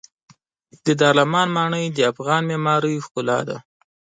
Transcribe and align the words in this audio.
د 0.85 0.87
دارالامان 0.99 1.47
ماڼۍ 1.55 1.85
د 1.91 1.99
افغان 2.11 2.41
معمارۍ 2.51 2.95
ښکلا 3.05 3.39
ده. 3.49 3.57